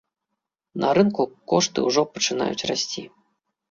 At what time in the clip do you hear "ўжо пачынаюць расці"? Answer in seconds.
1.91-3.11